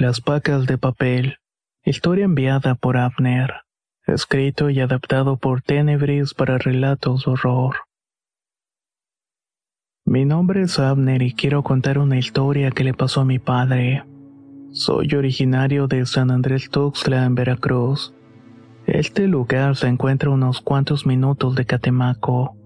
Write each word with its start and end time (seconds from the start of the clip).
Las 0.00 0.22
vacas 0.22 0.66
de 0.66 0.78
papel. 0.78 1.38
Historia 1.84 2.24
enviada 2.24 2.76
por 2.76 2.96
Abner. 2.96 3.62
Escrito 4.06 4.70
y 4.70 4.78
adaptado 4.78 5.38
por 5.38 5.60
Tenebris 5.60 6.34
para 6.34 6.56
relatos 6.56 7.24
de 7.24 7.32
horror. 7.32 7.78
Mi 10.04 10.24
nombre 10.24 10.62
es 10.62 10.78
Abner 10.78 11.20
y 11.22 11.32
quiero 11.32 11.64
contar 11.64 11.98
una 11.98 12.16
historia 12.16 12.70
que 12.70 12.84
le 12.84 12.94
pasó 12.94 13.22
a 13.22 13.24
mi 13.24 13.40
padre. 13.40 14.04
Soy 14.70 15.12
originario 15.16 15.88
de 15.88 16.06
San 16.06 16.30
Andrés 16.30 16.70
Tuxtla, 16.70 17.24
en 17.24 17.34
Veracruz. 17.34 18.14
Este 18.86 19.26
lugar 19.26 19.74
se 19.74 19.88
encuentra 19.88 20.30
a 20.30 20.34
unos 20.34 20.60
cuantos 20.60 21.06
minutos 21.06 21.56
de 21.56 21.66
Catemaco, 21.66 22.56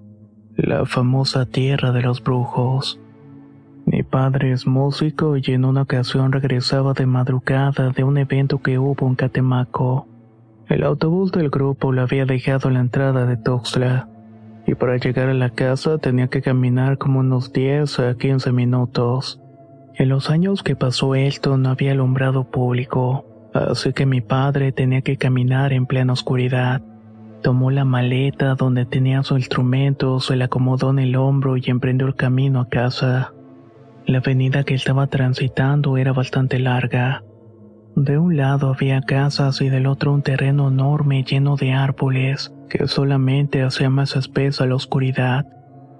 la 0.55 0.85
famosa 0.85 1.47
tierra 1.47 1.93
de 1.93 2.03
los 2.03 2.23
brujos. 2.23 3.01
Mi 3.85 4.03
padre 4.03 4.53
es 4.53 4.67
músico 4.67 5.37
y 5.37 5.43
en 5.49 5.65
una 5.65 5.83
ocasión 5.83 6.31
regresaba 6.31 6.93
de 6.93 7.07
madrugada 7.07 7.91
de 7.91 8.05
un 8.05 8.17
evento 8.17 8.63
que 8.63 8.79
hubo 8.79 9.07
en 9.09 9.17
Catemaco. 9.17 10.07
El 10.69 10.85
autobús 10.85 11.33
del 11.33 11.51
grupo 11.51 11.93
lo 11.93 12.03
había 12.03 12.25
dejado 12.25 12.69
en 12.69 12.75
la 12.75 12.81
entrada 12.81 13.27
de 13.27 13.37
Tuxtla, 13.37 14.09
y 14.67 14.75
para 14.77 14.97
llegar 14.97 15.29
a 15.29 15.35
la 15.35 15.51
casa 15.51 15.99
tenía 15.99 16.29
que 16.29 16.43
caminar 16.43 16.97
como 16.97 17.21
unos 17.21 17.53
10 17.53 17.99
a 17.99 18.15
15 18.17 18.53
minutos. 18.53 19.41
En 19.97 20.09
los 20.09 20.31
años 20.31 20.63
que 20.63 20.77
pasó 20.77 21.15
esto 21.15 21.57
no 21.59 21.71
había 21.71 21.93
alumbrado 21.93 22.45
público, 22.45 23.27
así 23.53 23.93
que 23.93 24.07
mi 24.07 24.21
padre 24.21 24.73
tenía 24.73 25.03
que 25.03 25.17
caminar 25.17 25.73
en 25.73 25.87
plena 25.87 26.13
oscuridad. 26.13 26.83
Tomó 27.43 27.73
la 27.73 27.85
maleta 27.85 28.55
donde 28.55 28.87
tenía 28.87 29.25
su 29.25 29.37
instrumento, 29.37 30.21
se 30.21 30.37
la 30.37 30.45
acomodó 30.45 30.91
en 30.91 31.01
el 31.01 31.17
hombro 31.17 31.57
y 31.57 31.65
emprendió 31.67 32.07
el 32.07 32.15
camino 32.15 32.61
a 32.61 32.69
casa. 32.69 33.33
La 34.07 34.19
avenida 34.19 34.65
que 34.65 34.75
estaba 34.75 35.07
transitando 35.07 35.97
era 35.97 36.13
bastante 36.13 36.59
larga. 36.59 37.23
De 37.95 38.19
un 38.19 38.37
lado 38.37 38.69
había 38.69 39.01
casas 39.03 39.61
y 39.61 39.69
del 39.69 39.87
otro 39.87 40.13
un 40.13 40.23
terreno 40.23 40.69
enorme 40.69 41.25
lleno 41.25 41.57
de 41.57 41.73
árboles 41.73 42.53
que 42.69 42.89
solamente 42.89 43.63
hacía 43.63 43.91
más 43.91 44.17
espesa 44.17 44.67
la 44.67 44.75
oscuridad. 44.75 45.47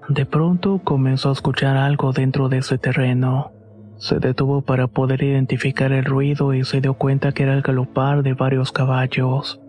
De 0.09 0.25
pronto 0.25 0.81
comenzó 0.83 1.29
a 1.29 1.33
escuchar 1.33 1.77
algo 1.77 2.11
dentro 2.11 2.49
de 2.49 2.57
ese 2.57 2.77
terreno. 2.77 3.51
Se 3.97 4.19
detuvo 4.19 4.63
para 4.63 4.87
poder 4.87 5.23
identificar 5.23 5.93
el 5.93 6.03
ruido 6.03 6.53
y 6.53 6.65
se 6.65 6.81
dio 6.81 6.95
cuenta 6.95 7.31
que 7.31 7.43
era 7.43 7.53
el 7.53 7.61
galopar 7.61 8.21
de 8.21 8.33
varios 8.33 8.71
caballos. 8.71 9.61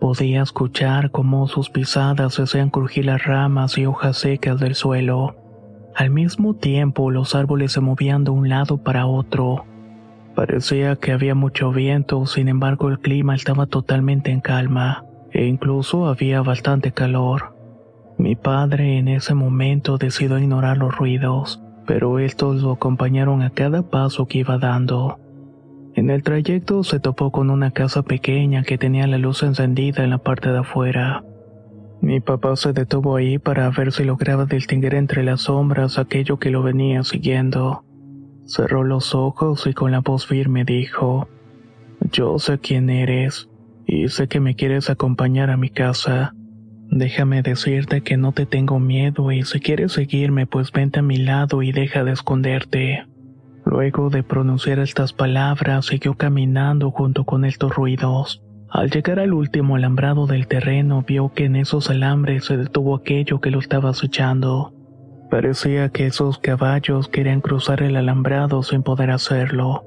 Podía 0.00 0.42
escuchar 0.42 1.10
cómo 1.10 1.48
sus 1.48 1.70
pisadas 1.70 2.38
hacían 2.38 2.70
crujir 2.70 3.06
las 3.06 3.24
ramas 3.24 3.78
y 3.78 3.86
hojas 3.86 4.18
secas 4.18 4.60
del 4.60 4.74
suelo. 4.74 5.43
Al 5.94 6.10
mismo 6.10 6.54
tiempo 6.54 7.10
los 7.12 7.36
árboles 7.36 7.72
se 7.72 7.80
movían 7.80 8.24
de 8.24 8.30
un 8.32 8.48
lado 8.48 8.78
para 8.78 9.06
otro. 9.06 9.64
Parecía 10.34 10.96
que 10.96 11.12
había 11.12 11.36
mucho 11.36 11.70
viento, 11.70 12.26
sin 12.26 12.48
embargo 12.48 12.88
el 12.88 12.98
clima 12.98 13.36
estaba 13.36 13.66
totalmente 13.66 14.32
en 14.32 14.40
calma, 14.40 15.04
e 15.30 15.46
incluso 15.46 16.06
había 16.06 16.42
bastante 16.42 16.90
calor. 16.90 17.54
Mi 18.18 18.34
padre 18.34 18.98
en 18.98 19.06
ese 19.06 19.34
momento 19.34 19.96
decidió 19.96 20.38
ignorar 20.38 20.78
los 20.78 20.96
ruidos, 20.96 21.62
pero 21.86 22.18
estos 22.18 22.62
lo 22.62 22.72
acompañaron 22.72 23.42
a 23.42 23.50
cada 23.50 23.82
paso 23.82 24.26
que 24.26 24.38
iba 24.38 24.58
dando. 24.58 25.20
En 25.94 26.10
el 26.10 26.24
trayecto 26.24 26.82
se 26.82 26.98
topó 26.98 27.30
con 27.30 27.50
una 27.50 27.70
casa 27.70 28.02
pequeña 28.02 28.64
que 28.64 28.78
tenía 28.78 29.06
la 29.06 29.18
luz 29.18 29.44
encendida 29.44 30.02
en 30.02 30.10
la 30.10 30.18
parte 30.18 30.50
de 30.50 30.58
afuera. 30.58 31.22
Mi 32.00 32.20
papá 32.20 32.56
se 32.56 32.72
detuvo 32.72 33.16
ahí 33.16 33.38
para 33.38 33.70
ver 33.70 33.92
si 33.92 34.04
lograba 34.04 34.44
distinguir 34.46 34.94
entre 34.94 35.22
las 35.22 35.42
sombras 35.42 35.98
aquello 35.98 36.38
que 36.38 36.50
lo 36.50 36.62
venía 36.62 37.02
siguiendo. 37.02 37.84
Cerró 38.46 38.84
los 38.84 39.14
ojos 39.14 39.66
y 39.66 39.72
con 39.72 39.90
la 39.90 40.00
voz 40.00 40.26
firme 40.26 40.64
dijo, 40.64 41.28
Yo 42.12 42.38
sé 42.38 42.58
quién 42.58 42.90
eres, 42.90 43.48
y 43.86 44.08
sé 44.08 44.28
que 44.28 44.40
me 44.40 44.54
quieres 44.54 44.90
acompañar 44.90 45.50
a 45.50 45.56
mi 45.56 45.70
casa. 45.70 46.34
Déjame 46.90 47.42
decirte 47.42 48.02
que 48.02 48.16
no 48.16 48.32
te 48.32 48.46
tengo 48.46 48.78
miedo 48.78 49.32
y 49.32 49.42
si 49.42 49.60
quieres 49.60 49.92
seguirme 49.92 50.46
pues 50.46 50.70
vente 50.70 51.00
a 51.00 51.02
mi 51.02 51.16
lado 51.16 51.62
y 51.62 51.72
deja 51.72 52.04
de 52.04 52.12
esconderte. 52.12 53.06
Luego 53.64 54.10
de 54.10 54.22
pronunciar 54.22 54.78
estas 54.78 55.12
palabras 55.12 55.86
siguió 55.86 56.14
caminando 56.14 56.90
junto 56.90 57.24
con 57.24 57.44
estos 57.44 57.74
ruidos. 57.74 58.43
Al 58.74 58.90
llegar 58.90 59.20
al 59.20 59.32
último 59.32 59.76
alambrado 59.76 60.26
del 60.26 60.48
terreno 60.48 61.04
vio 61.06 61.32
que 61.32 61.44
en 61.44 61.54
esos 61.54 61.90
alambres 61.90 62.46
se 62.46 62.56
detuvo 62.56 62.96
aquello 62.96 63.40
que 63.40 63.52
lo 63.52 63.60
estaba 63.60 63.90
acechando. 63.90 64.72
Parecía 65.30 65.90
que 65.90 66.06
esos 66.06 66.38
caballos 66.38 67.06
querían 67.06 67.40
cruzar 67.40 67.84
el 67.84 67.94
alambrado 67.94 68.64
sin 68.64 68.82
poder 68.82 69.12
hacerlo. 69.12 69.84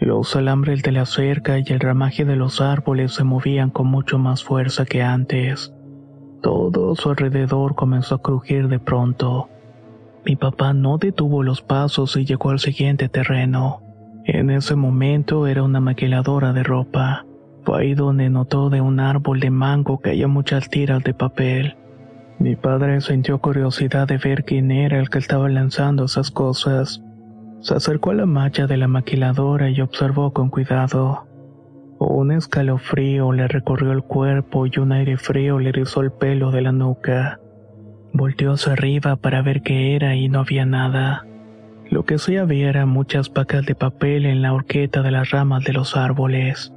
Los 0.00 0.34
alambres 0.36 0.82
de 0.82 0.92
la 0.92 1.04
cerca 1.04 1.58
y 1.58 1.64
el 1.68 1.80
ramaje 1.80 2.24
de 2.24 2.36
los 2.36 2.62
árboles 2.62 3.12
se 3.12 3.24
movían 3.24 3.68
con 3.68 3.88
mucho 3.88 4.18
más 4.18 4.42
fuerza 4.42 4.86
que 4.86 5.02
antes. 5.02 5.74
Todo 6.40 6.94
su 6.94 7.10
alrededor 7.10 7.74
comenzó 7.74 8.14
a 8.14 8.22
crujir 8.22 8.68
de 8.68 8.78
pronto. 8.78 9.50
Mi 10.24 10.36
papá 10.36 10.72
no 10.72 10.96
detuvo 10.96 11.42
los 11.42 11.60
pasos 11.60 12.16
y 12.16 12.24
llegó 12.24 12.48
al 12.48 12.58
siguiente 12.58 13.10
terreno. 13.10 13.82
En 14.24 14.48
ese 14.48 14.76
momento 14.76 15.46
era 15.46 15.62
una 15.62 15.80
maquiladora 15.80 16.54
de 16.54 16.62
ropa. 16.62 17.26
Ahí 17.72 17.94
donde 17.94 18.30
notó 18.30 18.70
de 18.70 18.80
un 18.80 19.00
árbol 19.00 19.40
de 19.40 19.50
mango 19.50 20.00
que 20.00 20.10
había 20.10 20.28
muchas 20.28 20.68
tiras 20.68 21.02
de 21.02 21.14
papel. 21.14 21.76
Mi 22.38 22.56
padre 22.56 23.00
sintió 23.00 23.38
curiosidad 23.38 24.06
de 24.06 24.18
ver 24.18 24.44
quién 24.44 24.70
era 24.70 24.98
el 24.98 25.08
que 25.08 25.18
estaba 25.18 25.48
lanzando 25.48 26.04
esas 26.04 26.30
cosas. 26.30 27.02
Se 27.60 27.74
acercó 27.74 28.10
a 28.10 28.14
la 28.14 28.26
malla 28.26 28.66
de 28.66 28.76
la 28.76 28.88
maquiladora 28.88 29.70
y 29.70 29.80
observó 29.80 30.32
con 30.32 30.50
cuidado. 30.50 31.26
Un 31.98 32.32
escalofrío 32.32 33.32
le 33.32 33.48
recorrió 33.48 33.92
el 33.92 34.02
cuerpo 34.02 34.66
y 34.66 34.78
un 34.78 34.92
aire 34.92 35.16
frío 35.16 35.58
le 35.58 35.72
rizó 35.72 36.02
el 36.02 36.12
pelo 36.12 36.50
de 36.50 36.60
la 36.60 36.72
nuca. 36.72 37.40
Volteó 38.12 38.52
hacia 38.52 38.74
arriba 38.74 39.16
para 39.16 39.42
ver 39.42 39.62
qué 39.62 39.96
era 39.96 40.14
y 40.14 40.28
no 40.28 40.40
había 40.40 40.66
nada. 40.66 41.26
Lo 41.90 42.04
que 42.04 42.18
sí 42.18 42.36
había 42.36 42.68
eran 42.68 42.88
muchas 42.88 43.30
pacas 43.30 43.64
de 43.66 43.74
papel 43.74 44.26
en 44.26 44.42
la 44.42 44.52
horqueta 44.52 45.02
de 45.02 45.10
las 45.10 45.30
ramas 45.30 45.64
de 45.64 45.72
los 45.72 45.96
árboles. 45.96 46.72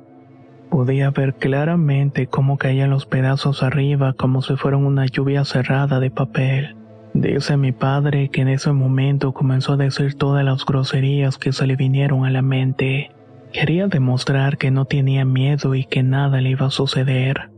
Podía 0.69 1.09
ver 1.11 1.35
claramente 1.35 2.27
cómo 2.27 2.57
caían 2.57 2.89
los 2.89 3.05
pedazos 3.05 3.63
arriba 3.63 4.13
como 4.13 4.41
si 4.41 4.55
fueran 4.55 4.85
una 4.85 5.05
lluvia 5.05 5.45
cerrada 5.45 5.99
de 5.99 6.11
papel. 6.11 6.75
Dice 7.13 7.57
mi 7.57 7.71
padre 7.71 8.29
que 8.29 8.41
en 8.41 8.49
ese 8.49 8.71
momento 8.73 9.33
comenzó 9.33 9.73
a 9.73 9.77
decir 9.77 10.15
todas 10.15 10.43
las 10.45 10.65
groserías 10.65 11.37
que 11.37 11.51
se 11.51 11.65
le 11.65 11.75
vinieron 11.75 12.25
a 12.25 12.29
la 12.29 12.41
mente. 12.41 13.11
Quería 13.53 13.87
demostrar 13.87 14.57
que 14.57 14.69
no 14.69 14.85
tenía 14.85 15.25
miedo 15.25 15.73
y 15.73 15.85
que 15.85 16.03
nada 16.03 16.41
le 16.41 16.51
iba 16.51 16.67
a 16.67 16.71
suceder. 16.71 17.49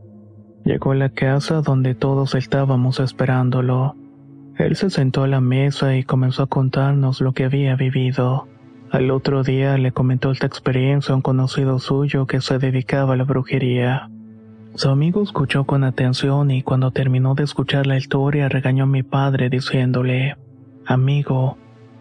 Llegó 0.63 0.91
a 0.91 0.95
la 0.95 1.09
casa 1.09 1.61
donde 1.61 1.95
todos 1.95 2.35
estábamos 2.35 2.99
esperándolo. 2.99 3.95
Él 4.57 4.75
se 4.75 4.89
sentó 4.89 5.23
a 5.23 5.27
la 5.27 5.41
mesa 5.41 5.95
y 5.95 6.03
comenzó 6.03 6.43
a 6.43 6.47
contarnos 6.47 7.21
lo 7.21 7.33
que 7.33 7.45
había 7.45 7.75
vivido. 7.75 8.47
Al 8.91 9.11
otro 9.11 9.43
día 9.43 9.77
le 9.77 9.91
comentó 9.91 10.31
esta 10.31 10.47
experiencia 10.47 11.13
a 11.13 11.15
un 11.15 11.21
conocido 11.21 11.77
suyo 11.77 12.25
que 12.25 12.41
se 12.41 12.57
dedicaba 12.57 13.13
a 13.13 13.17
la 13.17 13.23
brujería. 13.23 14.09
Su 14.73 14.89
amigo 14.89 15.21
escuchó 15.21 15.65
con 15.65 15.83
atención 15.83 16.49
y 16.49 16.63
cuando 16.63 16.89
terminó 16.89 17.35
de 17.35 17.43
escuchar 17.43 17.85
la 17.85 17.97
historia 17.97 18.49
regañó 18.49 18.85
a 18.85 18.87
mi 18.87 19.03
padre 19.03 19.49
diciéndole, 19.49 20.37
Amigo, 20.87 21.57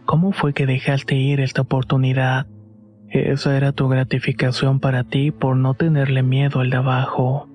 ¿cómo 0.07 0.33
fue 0.33 0.55
que 0.55 0.65
dejaste 0.65 1.15
ir 1.15 1.41
esta 1.41 1.61
oportunidad? 1.61 2.47
Esa 3.11 3.57
era 3.57 3.73
tu 3.73 3.89
gratificación 3.89 4.81
para 4.81 5.05
ti 5.05 5.31
por 5.31 5.57
no 5.57 5.75
tenerle 5.75 6.23
miedo 6.23 6.61
al 6.61 6.71
de 6.71 6.77
abajo. 6.77 7.49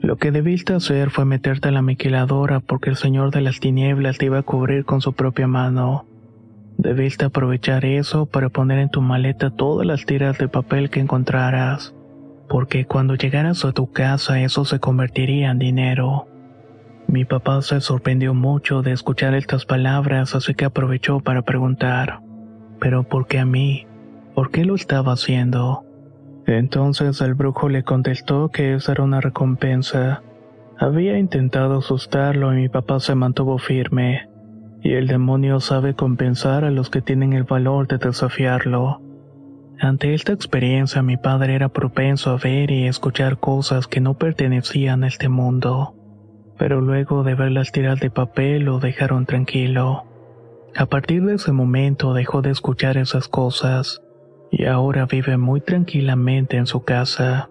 Lo 0.00 0.16
que 0.16 0.30
debiste 0.30 0.74
hacer 0.74 1.10
fue 1.10 1.24
meterte 1.24 1.68
a 1.68 1.72
la 1.72 1.82
maquiladora 1.82 2.60
porque 2.60 2.90
el 2.90 2.96
señor 2.96 3.32
de 3.32 3.40
las 3.40 3.58
tinieblas 3.58 4.18
te 4.18 4.26
iba 4.26 4.38
a 4.38 4.42
cubrir 4.42 4.84
con 4.84 5.00
su 5.00 5.12
propia 5.12 5.48
mano. 5.48 6.06
Debiste 6.78 7.24
aprovechar 7.24 7.84
eso 7.84 8.26
para 8.26 8.50
poner 8.50 8.78
en 8.78 8.90
tu 8.90 9.00
maleta 9.00 9.50
todas 9.50 9.86
las 9.86 10.04
tiras 10.04 10.36
de 10.38 10.48
papel 10.48 10.90
que 10.90 11.00
encontraras, 11.00 11.94
porque 12.48 12.84
cuando 12.84 13.14
llegaras 13.14 13.64
a 13.64 13.72
tu 13.72 13.90
casa 13.90 14.40
eso 14.40 14.64
se 14.64 14.78
convertiría 14.78 15.50
en 15.50 15.58
dinero. 15.58 16.28
Mi 17.08 17.24
papá 17.24 17.62
se 17.62 17.80
sorprendió 17.80 18.34
mucho 18.34 18.82
de 18.82 18.92
escuchar 18.92 19.34
estas 19.34 19.64
palabras, 19.64 20.34
así 20.34 20.54
que 20.54 20.66
aprovechó 20.66 21.20
para 21.20 21.42
preguntar, 21.42 22.20
¿pero 22.78 23.04
por 23.04 23.26
qué 23.26 23.38
a 23.38 23.46
mí? 23.46 23.86
¿Por 24.34 24.50
qué 24.50 24.64
lo 24.64 24.74
estaba 24.74 25.12
haciendo? 25.12 25.84
Entonces 26.46 27.20
el 27.22 27.34
brujo 27.34 27.68
le 27.68 27.84
contestó 27.84 28.50
que 28.50 28.74
esa 28.74 28.92
era 28.92 29.04
una 29.04 29.20
recompensa. 29.20 30.22
Había 30.78 31.18
intentado 31.18 31.78
asustarlo 31.78 32.52
y 32.52 32.56
mi 32.56 32.68
papá 32.68 33.00
se 33.00 33.14
mantuvo 33.14 33.56
firme, 33.58 34.28
y 34.86 34.94
el 34.94 35.06
demonio 35.06 35.60
sabe 35.60 35.94
compensar 35.94 36.64
a 36.64 36.70
los 36.70 36.90
que 36.90 37.02
tienen 37.02 37.32
el 37.32 37.44
valor 37.44 37.88
de 37.88 37.98
desafiarlo. 37.98 39.00
Ante 39.78 40.14
esta 40.14 40.32
experiencia 40.32 41.02
mi 41.02 41.16
padre 41.16 41.54
era 41.54 41.68
propenso 41.68 42.30
a 42.30 42.36
ver 42.36 42.70
y 42.70 42.86
escuchar 42.86 43.38
cosas 43.38 43.86
que 43.86 44.00
no 44.00 44.14
pertenecían 44.14 45.04
a 45.04 45.08
este 45.08 45.28
mundo 45.28 45.96
pero 46.58 46.80
luego 46.80 47.22
de 47.22 47.34
ver 47.34 47.52
las 47.52 47.72
tiras 47.72 48.00
de 48.00 48.10
papel 48.10 48.64
lo 48.64 48.78
dejaron 48.78 49.26
tranquilo. 49.26 50.04
A 50.74 50.86
partir 50.86 51.24
de 51.24 51.34
ese 51.34 51.52
momento 51.52 52.14
dejó 52.14 52.42
de 52.42 52.50
escuchar 52.50 52.96
esas 52.96 53.28
cosas 53.28 54.02
y 54.50 54.64
ahora 54.66 55.06
vive 55.06 55.36
muy 55.36 55.60
tranquilamente 55.60 56.56
en 56.56 56.66
su 56.66 56.84
casa. 56.84 57.50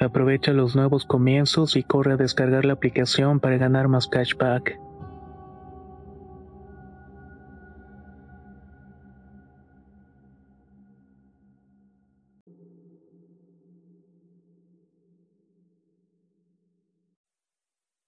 Aprovecha 0.00 0.52
los 0.52 0.76
nuevos 0.76 1.04
comienzos 1.04 1.74
y 1.74 1.82
corre 1.82 2.12
a 2.12 2.16
descargar 2.16 2.64
la 2.64 2.74
aplicación 2.74 3.40
para 3.40 3.56
ganar 3.56 3.88
más 3.88 4.06
cashback. 4.06 4.78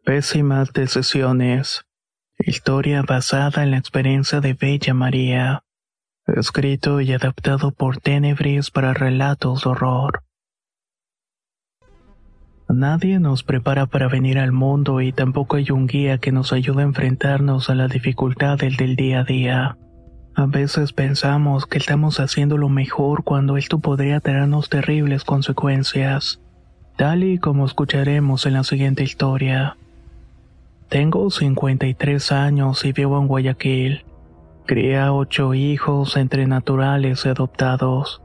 Pésimas 0.04 0.72
decisiones. 0.72 1.84
Historia 2.38 3.02
basada 3.02 3.62
en 3.62 3.72
la 3.72 3.78
experiencia 3.78 4.40
de 4.40 4.54
Bella 4.54 4.94
María. 4.94 5.64
Escrito 6.26 7.00
y 7.00 7.12
adaptado 7.12 7.72
por 7.72 7.98
Tenebris 7.98 8.70
para 8.70 8.94
relatos 8.94 9.64
de 9.64 9.70
horror. 9.70 10.22
Nadie 12.72 13.18
nos 13.18 13.42
prepara 13.42 13.86
para 13.86 14.06
venir 14.06 14.38
al 14.38 14.52
mundo 14.52 15.00
y 15.00 15.12
tampoco 15.12 15.56
hay 15.56 15.70
un 15.72 15.88
guía 15.88 16.18
que 16.18 16.30
nos 16.30 16.52
ayude 16.52 16.82
a 16.82 16.86
enfrentarnos 16.86 17.68
a 17.68 17.74
la 17.74 17.88
dificultad 17.88 18.58
del 18.58 18.96
día 18.96 19.20
a 19.20 19.24
día. 19.24 19.76
A 20.36 20.46
veces 20.46 20.92
pensamos 20.92 21.66
que 21.66 21.78
estamos 21.78 22.20
haciendo 22.20 22.56
lo 22.56 22.68
mejor 22.68 23.24
cuando 23.24 23.56
esto 23.56 23.80
podría 23.80 24.20
traernos 24.20 24.68
terribles 24.68 25.24
consecuencias, 25.24 26.40
tal 26.96 27.24
y 27.24 27.38
como 27.38 27.66
escucharemos 27.66 28.46
en 28.46 28.52
la 28.52 28.62
siguiente 28.62 29.02
historia. 29.02 29.76
Tengo 30.88 31.30
53 31.30 32.32
años 32.32 32.84
y 32.84 32.92
vivo 32.92 33.18
en 33.20 33.26
Guayaquil. 33.26 34.04
Crié 34.66 34.98
a 34.98 35.12
ocho 35.12 35.54
hijos 35.54 36.16
entre 36.16 36.46
naturales 36.46 37.26
y 37.26 37.28
adoptados. 37.30 38.22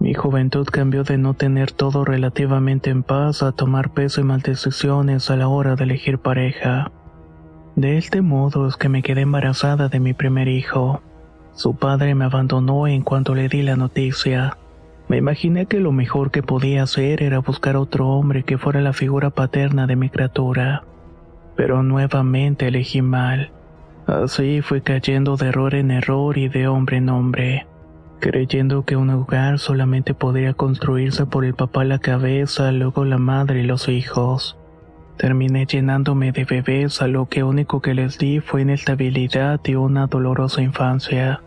Mi 0.00 0.14
juventud 0.14 0.66
cambió 0.66 1.04
de 1.04 1.18
no 1.18 1.34
tener 1.34 1.72
todo 1.72 2.06
relativamente 2.06 2.88
en 2.88 3.02
paz 3.02 3.42
a 3.42 3.52
tomar 3.52 3.92
peso 3.92 4.22
y 4.22 4.24
mal 4.24 4.40
decisiones 4.40 5.30
a 5.30 5.36
la 5.36 5.48
hora 5.48 5.76
de 5.76 5.84
elegir 5.84 6.18
pareja. 6.18 6.90
De 7.76 7.98
este 7.98 8.22
modo 8.22 8.66
es 8.66 8.78
que 8.78 8.88
me 8.88 9.02
quedé 9.02 9.20
embarazada 9.20 9.90
de 9.90 10.00
mi 10.00 10.14
primer 10.14 10.48
hijo. 10.48 11.02
Su 11.52 11.76
padre 11.76 12.14
me 12.14 12.24
abandonó 12.24 12.86
en 12.86 13.02
cuanto 13.02 13.34
le 13.34 13.50
di 13.50 13.60
la 13.60 13.76
noticia. 13.76 14.56
Me 15.08 15.18
imaginé 15.18 15.66
que 15.66 15.80
lo 15.80 15.92
mejor 15.92 16.30
que 16.30 16.42
podía 16.42 16.84
hacer 16.84 17.22
era 17.22 17.40
buscar 17.40 17.76
otro 17.76 18.08
hombre 18.08 18.42
que 18.42 18.56
fuera 18.56 18.80
la 18.80 18.94
figura 18.94 19.28
paterna 19.28 19.86
de 19.86 19.96
mi 19.96 20.08
criatura. 20.08 20.82
Pero 21.56 21.82
nuevamente 21.82 22.68
elegí 22.68 23.02
mal. 23.02 23.50
Así 24.06 24.62
fui 24.62 24.80
cayendo 24.80 25.36
de 25.36 25.48
error 25.48 25.74
en 25.74 25.90
error 25.90 26.38
y 26.38 26.48
de 26.48 26.68
hombre 26.68 26.96
en 26.96 27.10
hombre 27.10 27.66
creyendo 28.20 28.84
que 28.84 28.96
un 28.96 29.10
hogar 29.10 29.58
solamente 29.58 30.14
podría 30.14 30.54
construirse 30.54 31.26
por 31.26 31.44
el 31.44 31.54
papá 31.54 31.84
la 31.84 31.98
cabeza, 31.98 32.70
luego 32.70 33.04
la 33.04 33.18
madre 33.18 33.62
y 33.62 33.66
los 33.66 33.88
hijos. 33.88 34.56
Terminé 35.16 35.66
llenándome 35.66 36.32
de 36.32 36.44
bebés 36.44 37.02
a 37.02 37.08
lo 37.08 37.26
que 37.26 37.42
único 37.42 37.82
que 37.82 37.94
les 37.94 38.18
di 38.18 38.40
fue 38.40 38.62
inestabilidad 38.62 39.60
y 39.64 39.74
una 39.74 40.06
dolorosa 40.06 40.62
infancia. 40.62 41.42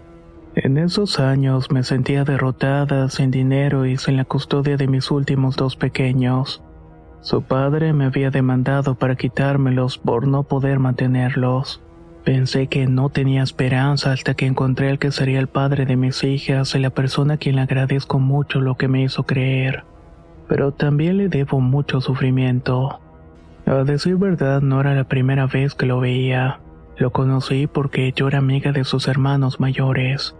En 0.55 0.77
esos 0.77 1.19
años 1.19 1.71
me 1.71 1.81
sentía 1.83 2.23
derrotada, 2.23 3.09
sin 3.09 3.31
dinero 3.31 3.87
y 3.87 3.97
sin 3.97 4.17
la 4.17 4.25
custodia 4.25 4.77
de 4.77 4.87
mis 4.87 5.09
últimos 5.09 5.55
dos 5.55 5.75
pequeños. 5.75 6.61
Su 7.21 7.41
padre 7.41 7.93
me 7.93 8.05
había 8.05 8.29
demandado 8.29 8.95
para 8.95 9.15
quitármelos 9.15 9.97
por 9.97 10.27
no 10.27 10.43
poder 10.43 10.77
mantenerlos. 10.77 11.81
Pensé 12.23 12.67
que 12.67 12.87
no 12.87 13.09
tenía 13.09 13.43
esperanza 13.43 14.13
hasta 14.13 14.33
que 14.33 14.45
encontré 14.45 14.89
al 14.89 14.97
que 14.97 15.11
sería 15.11 15.39
el 15.39 15.47
padre 15.47 15.85
de 15.85 15.97
mis 15.97 16.23
hijas 16.23 16.73
y 16.73 16.79
la 16.79 16.89
persona 16.89 17.33
a 17.33 17.37
quien 17.37 17.57
le 17.57 17.63
agradezco 17.63 18.17
mucho 18.17 18.61
lo 18.61 18.75
que 18.75 18.87
me 18.87 19.03
hizo 19.03 19.23
creer. 19.23 19.83
Pero 20.47 20.71
también 20.71 21.17
le 21.17 21.27
debo 21.27 21.59
mucho 21.59 21.99
sufrimiento. 21.99 23.01
A 23.65 23.83
decir 23.83 24.15
verdad, 24.15 24.61
no 24.61 24.79
era 24.79 24.93
la 24.93 25.03
primera 25.03 25.47
vez 25.47 25.75
que 25.75 25.85
lo 25.85 25.99
veía. 25.99 26.59
Lo 26.97 27.11
conocí 27.11 27.67
porque 27.67 28.13
yo 28.15 28.29
era 28.29 28.37
amiga 28.37 28.71
de 28.71 28.85
sus 28.85 29.09
hermanos 29.09 29.59
mayores. 29.59 30.35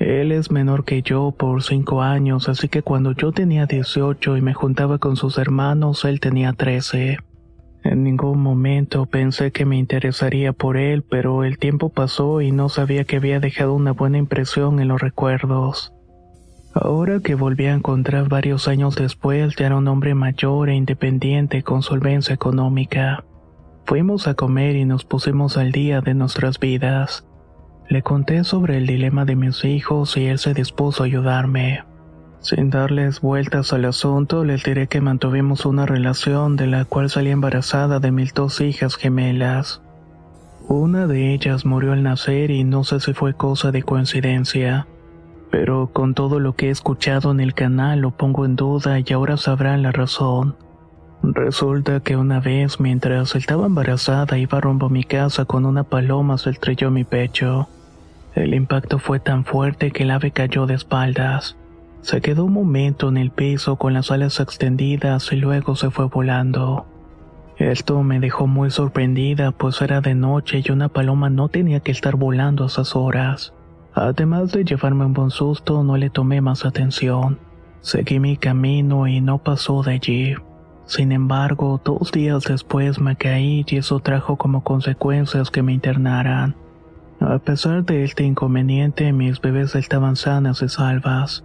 Él 0.00 0.32
es 0.32 0.50
menor 0.50 0.84
que 0.84 1.02
yo 1.02 1.30
por 1.30 1.62
cinco 1.62 2.02
años, 2.02 2.48
así 2.48 2.68
que 2.68 2.82
cuando 2.82 3.12
yo 3.12 3.30
tenía 3.30 3.66
18 3.66 4.36
y 4.36 4.40
me 4.40 4.54
juntaba 4.54 4.98
con 4.98 5.14
sus 5.14 5.38
hermanos, 5.38 6.04
él 6.04 6.18
tenía 6.18 6.52
13. 6.52 7.18
En 7.84 8.04
ningún 8.04 8.40
momento 8.40 9.06
pensé 9.06 9.50
que 9.50 9.64
me 9.64 9.76
interesaría 9.76 10.52
por 10.52 10.76
él, 10.76 11.02
pero 11.02 11.42
el 11.42 11.58
tiempo 11.58 11.88
pasó 11.88 12.40
y 12.40 12.52
no 12.52 12.68
sabía 12.68 13.04
que 13.04 13.16
había 13.16 13.40
dejado 13.40 13.74
una 13.74 13.92
buena 13.92 14.18
impresión 14.18 14.78
en 14.78 14.88
los 14.88 15.00
recuerdos. 15.00 15.92
Ahora 16.74 17.20
que 17.20 17.34
volví 17.34 17.66
a 17.66 17.74
encontrar 17.74 18.28
varios 18.28 18.68
años 18.68 18.94
después, 18.94 19.56
ya 19.56 19.66
era 19.66 19.76
un 19.76 19.88
hombre 19.88 20.14
mayor 20.14 20.70
e 20.70 20.74
independiente 20.74 21.62
con 21.62 21.82
solvencia 21.82 22.34
económica. 22.34 23.24
Fuimos 23.84 24.26
a 24.26 24.34
comer 24.34 24.76
y 24.76 24.84
nos 24.84 25.04
pusimos 25.04 25.58
al 25.58 25.72
día 25.72 26.00
de 26.00 26.14
nuestras 26.14 26.58
vidas. 26.58 27.26
Le 27.88 28.02
conté 28.02 28.44
sobre 28.44 28.78
el 28.78 28.86
dilema 28.86 29.24
de 29.24 29.36
mis 29.36 29.64
hijos 29.64 30.16
y 30.16 30.26
él 30.26 30.38
se 30.38 30.54
dispuso 30.54 31.02
a 31.02 31.06
ayudarme. 31.06 31.84
Sin 32.42 32.70
darles 32.70 33.20
vueltas 33.20 33.72
al 33.72 33.86
asunto, 33.86 34.44
les 34.44 34.62
diré 34.62 34.86
que 34.86 35.00
mantuvimos 35.00 35.64
una 35.64 35.86
relación 35.86 36.56
de 36.56 36.66
la 36.66 36.84
cual 36.84 37.08
salí 37.08 37.30
embarazada 37.30 37.98
de 37.98 38.12
mis 38.12 38.34
dos 38.34 38.60
hijas 38.60 38.96
gemelas. 38.96 39.80
Una 40.68 41.06
de 41.06 41.32
ellas 41.32 41.64
murió 41.64 41.92
al 41.92 42.02
nacer 42.02 42.50
y 42.50 42.64
no 42.64 42.84
sé 42.84 43.00
si 43.00 43.14
fue 43.14 43.34
cosa 43.34 43.70
de 43.70 43.82
coincidencia 43.82 44.86
pero 45.52 45.90
con 45.92 46.14
todo 46.14 46.40
lo 46.40 46.56
que 46.56 46.68
he 46.68 46.70
escuchado 46.70 47.30
en 47.30 47.38
el 47.38 47.52
canal 47.52 48.00
lo 48.00 48.10
pongo 48.10 48.46
en 48.46 48.56
duda 48.56 48.98
y 48.98 49.12
ahora 49.12 49.36
sabrán 49.36 49.82
la 49.82 49.92
razón. 49.92 50.56
Resulta 51.22 52.00
que 52.00 52.16
una 52.16 52.40
vez 52.40 52.80
mientras 52.80 53.36
estaba 53.36 53.66
embarazada 53.66 54.38
iba 54.38 54.62
rumbo 54.62 54.86
a 54.86 54.88
mi 54.88 55.04
casa 55.04 55.44
con 55.44 55.66
una 55.66 55.84
paloma 55.84 56.38
se 56.38 56.50
estrelló 56.50 56.90
mi 56.90 57.04
pecho. 57.04 57.68
El 58.34 58.54
impacto 58.54 58.98
fue 58.98 59.20
tan 59.20 59.44
fuerte 59.44 59.90
que 59.90 60.04
el 60.04 60.10
ave 60.10 60.30
cayó 60.30 60.64
de 60.64 60.72
espaldas. 60.72 61.58
Se 62.02 62.20
quedó 62.20 62.44
un 62.46 62.52
momento 62.52 63.08
en 63.08 63.16
el 63.16 63.30
piso 63.30 63.76
con 63.76 63.94
las 63.94 64.10
alas 64.10 64.40
extendidas 64.40 65.32
y 65.32 65.36
luego 65.36 65.76
se 65.76 65.90
fue 65.90 66.06
volando. 66.06 66.86
Esto 67.58 68.02
me 68.02 68.18
dejó 68.18 68.48
muy 68.48 68.72
sorprendida 68.72 69.52
pues 69.52 69.80
era 69.80 70.00
de 70.00 70.16
noche 70.16 70.62
y 70.64 70.72
una 70.72 70.88
paloma 70.88 71.30
no 71.30 71.48
tenía 71.48 71.78
que 71.78 71.92
estar 71.92 72.16
volando 72.16 72.64
a 72.64 72.66
esas 72.66 72.96
horas. 72.96 73.54
Además 73.94 74.50
de 74.50 74.64
llevarme 74.64 75.04
un 75.04 75.12
buen 75.12 75.30
susto, 75.30 75.84
no 75.84 75.96
le 75.96 76.10
tomé 76.10 76.40
más 76.40 76.64
atención. 76.64 77.38
Seguí 77.82 78.18
mi 78.18 78.36
camino 78.36 79.06
y 79.06 79.20
no 79.20 79.38
pasó 79.38 79.82
de 79.84 79.92
allí. 79.92 80.34
Sin 80.86 81.12
embargo, 81.12 81.80
dos 81.84 82.10
días 82.10 82.42
después 82.44 83.00
me 83.00 83.14
caí 83.14 83.64
y 83.68 83.76
eso 83.76 84.00
trajo 84.00 84.36
como 84.36 84.64
consecuencias 84.64 85.50
que 85.50 85.62
me 85.62 85.72
internaran. 85.72 86.56
A 87.20 87.38
pesar 87.38 87.84
de 87.84 88.02
este 88.02 88.24
inconveniente, 88.24 89.12
mis 89.12 89.40
bebés 89.40 89.76
estaban 89.76 90.16
sanas 90.16 90.62
y 90.62 90.68
salvas. 90.68 91.44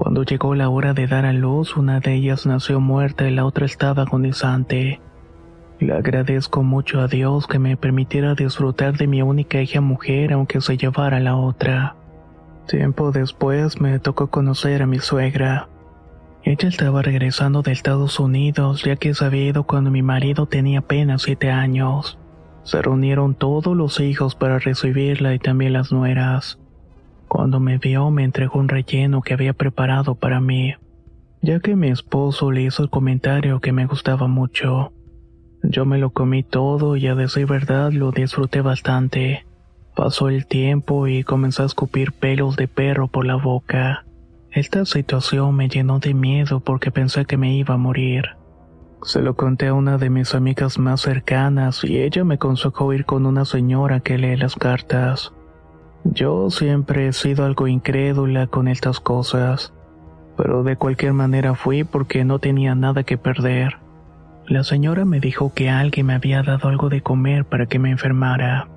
Cuando 0.00 0.22
llegó 0.22 0.54
la 0.54 0.68
hora 0.68 0.94
de 0.94 1.08
dar 1.08 1.26
a 1.26 1.32
luz, 1.32 1.76
una 1.76 1.98
de 1.98 2.14
ellas 2.14 2.46
nació 2.46 2.78
muerta 2.78 3.26
y 3.28 3.34
la 3.34 3.44
otra 3.44 3.66
estaba 3.66 4.04
agonizante. 4.04 5.00
Le 5.80 5.92
agradezco 5.92 6.62
mucho 6.62 7.00
a 7.00 7.08
Dios 7.08 7.48
que 7.48 7.58
me 7.58 7.76
permitiera 7.76 8.36
disfrutar 8.36 8.96
de 8.96 9.08
mi 9.08 9.22
única 9.22 9.60
hija 9.60 9.80
mujer 9.80 10.32
aunque 10.32 10.60
se 10.60 10.76
llevara 10.76 11.18
la 11.18 11.34
otra. 11.34 11.96
Tiempo 12.68 13.10
después 13.10 13.80
me 13.80 13.98
tocó 13.98 14.28
conocer 14.28 14.82
a 14.82 14.86
mi 14.86 15.00
suegra. 15.00 15.68
Ella 16.44 16.68
estaba 16.68 17.02
regresando 17.02 17.62
de 17.62 17.72
Estados 17.72 18.20
Unidos 18.20 18.84
ya 18.84 18.94
que 18.94 19.14
se 19.14 19.24
había 19.24 19.46
ido 19.46 19.64
cuando 19.64 19.90
mi 19.90 20.02
marido 20.02 20.46
tenía 20.46 20.78
apenas 20.78 21.22
siete 21.22 21.50
años. 21.50 22.20
Se 22.62 22.80
reunieron 22.80 23.34
todos 23.34 23.76
los 23.76 23.98
hijos 23.98 24.36
para 24.36 24.60
recibirla 24.60 25.34
y 25.34 25.40
también 25.40 25.72
las 25.72 25.90
nueras. 25.90 26.60
Cuando 27.28 27.60
me 27.60 27.78
vio 27.78 28.10
me 28.10 28.24
entregó 28.24 28.58
un 28.58 28.68
relleno 28.68 29.20
que 29.22 29.34
había 29.34 29.52
preparado 29.52 30.14
para 30.14 30.40
mí, 30.40 30.74
ya 31.42 31.60
que 31.60 31.76
mi 31.76 31.88
esposo 31.88 32.50
le 32.50 32.62
hizo 32.62 32.82
el 32.82 32.90
comentario 32.90 33.60
que 33.60 33.72
me 33.72 33.86
gustaba 33.86 34.26
mucho. 34.26 34.92
Yo 35.62 35.84
me 35.84 35.98
lo 35.98 36.10
comí 36.10 36.42
todo 36.42 36.96
y 36.96 37.06
a 37.06 37.14
decir 37.14 37.46
verdad 37.46 37.92
lo 37.92 38.12
disfruté 38.12 38.60
bastante. 38.60 39.44
Pasó 39.94 40.28
el 40.28 40.46
tiempo 40.46 41.06
y 41.06 41.24
comencé 41.24 41.62
a 41.62 41.66
escupir 41.66 42.12
pelos 42.12 42.56
de 42.56 42.68
perro 42.68 43.08
por 43.08 43.26
la 43.26 43.34
boca. 43.34 44.04
Esta 44.52 44.84
situación 44.84 45.54
me 45.54 45.68
llenó 45.68 45.98
de 45.98 46.14
miedo 46.14 46.60
porque 46.60 46.90
pensé 46.90 47.26
que 47.26 47.36
me 47.36 47.54
iba 47.54 47.74
a 47.74 47.78
morir. 47.78 48.24
Se 49.02 49.20
lo 49.20 49.36
conté 49.36 49.68
a 49.68 49.74
una 49.74 49.98
de 49.98 50.10
mis 50.10 50.34
amigas 50.34 50.78
más 50.78 51.02
cercanas 51.02 51.84
y 51.84 51.98
ella 51.98 52.24
me 52.24 52.34
aconsejó 52.34 52.92
ir 52.92 53.04
con 53.04 53.26
una 53.26 53.44
señora 53.44 54.00
que 54.00 54.18
lee 54.18 54.36
las 54.36 54.56
cartas. 54.56 55.32
Yo 56.04 56.50
siempre 56.50 57.08
he 57.08 57.12
sido 57.12 57.44
algo 57.44 57.66
incrédula 57.66 58.46
con 58.46 58.68
estas 58.68 59.00
cosas, 59.00 59.72
pero 60.36 60.62
de 60.62 60.76
cualquier 60.76 61.12
manera 61.12 61.54
fui 61.54 61.84
porque 61.84 62.24
no 62.24 62.38
tenía 62.38 62.74
nada 62.74 63.02
que 63.02 63.18
perder. 63.18 63.76
La 64.46 64.64
señora 64.64 65.04
me 65.04 65.20
dijo 65.20 65.52
que 65.52 65.68
alguien 65.68 66.06
me 66.06 66.14
había 66.14 66.42
dado 66.42 66.68
algo 66.68 66.88
de 66.88 67.02
comer 67.02 67.44
para 67.44 67.66
que 67.66 67.78
me 67.78 67.90
enfermara. 67.90 68.68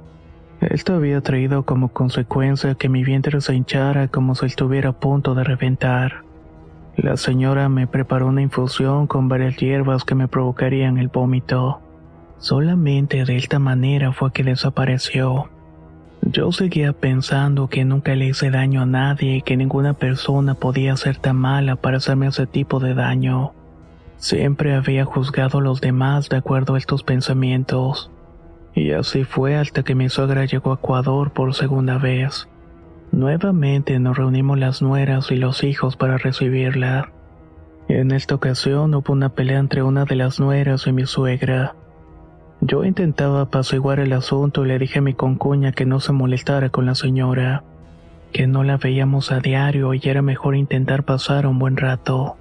Esto 0.59 0.95
había 0.95 1.21
traído 1.21 1.63
como 1.63 1.89
consecuencia 1.89 2.75
que 2.75 2.89
mi 2.89 3.03
vientre 3.03 3.39
se 3.41 3.55
hinchara 3.55 4.07
como 4.09 4.35
si 4.35 4.47
estuviera 4.47 4.89
a 4.89 4.99
punto 4.99 5.33
de 5.33 5.43
reventar. 5.43 6.23
La 6.97 7.15
señora 7.15 7.69
me 7.69 7.87
preparó 7.87 8.27
una 8.27 8.41
infusión 8.41 9.07
con 9.07 9.29
varias 9.29 9.55
hierbas 9.57 10.03
que 10.03 10.13
me 10.13 10.27
provocarían 10.27 10.97
el 10.97 11.07
vómito. 11.07 11.79
Solamente 12.37 13.23
de 13.23 13.37
esta 13.37 13.59
manera 13.59 14.11
fue 14.11 14.33
que 14.33 14.43
desapareció. 14.43 15.49
Yo 16.21 16.51
seguía 16.51 16.93
pensando 16.93 17.67
que 17.67 17.83
nunca 17.83 18.15
le 18.15 18.27
hice 18.27 18.51
daño 18.51 18.81
a 18.81 18.85
nadie 18.85 19.37
y 19.37 19.41
que 19.41 19.57
ninguna 19.57 19.93
persona 19.93 20.53
podía 20.53 20.95
ser 20.95 21.17
tan 21.17 21.35
mala 21.35 21.77
para 21.77 21.97
hacerme 21.97 22.27
ese 22.27 22.45
tipo 22.45 22.79
de 22.79 22.93
daño. 22.93 23.53
Siempre 24.17 24.75
había 24.75 25.03
juzgado 25.03 25.57
a 25.57 25.61
los 25.61 25.81
demás 25.81 26.29
de 26.29 26.37
acuerdo 26.37 26.75
a 26.75 26.77
estos 26.77 27.01
pensamientos. 27.01 28.11
Y 28.75 28.91
así 28.91 29.23
fue 29.23 29.57
hasta 29.57 29.83
que 29.83 29.95
mi 29.95 30.09
suegra 30.09 30.45
llegó 30.45 30.71
a 30.71 30.75
Ecuador 30.75 31.31
por 31.31 31.55
segunda 31.55 31.97
vez. 31.97 32.47
Nuevamente 33.11 33.99
nos 33.99 34.15
reunimos 34.15 34.59
las 34.59 34.81
nueras 34.81 35.31
y 35.31 35.35
los 35.35 35.63
hijos 35.63 35.97
para 35.97 36.17
recibirla. 36.17 37.11
En 37.87 38.11
esta 38.11 38.35
ocasión 38.35 38.93
hubo 38.93 39.11
una 39.11 39.29
pelea 39.29 39.59
entre 39.59 39.81
una 39.81 40.05
de 40.05 40.15
las 40.15 40.39
nueras 40.39 40.85
y 40.85 40.93
mi 40.93 41.05
suegra. 41.07 41.75
Yo 42.63 42.86
intentaba 42.86 43.41
apaciguar 43.41 44.00
el 44.00 44.13
asunto 44.13 44.63
y 44.63 44.68
le 44.68 44.77
dije 44.77 45.00
a 45.00 45.01
mi 45.01 45.15
concuña 45.15 45.72
que 45.72 45.88
no 45.88 46.00
se 46.00 46.12
molestara 46.12 46.70
con 46.70 46.86
la 46.86 46.94
señora, 46.94 47.63
que 48.32 48.46
no 48.46 48.63
la 48.63 48.77
veíamos 48.77 49.32
a 49.32 49.39
diario 49.39 49.96
y 49.96 50.01
era 50.03 50.22
mejor 50.22 50.56
intentar 50.56 51.03
pasar 51.03 51.48
un 51.48 51.58
buen 51.58 51.75
rato. 51.75 52.38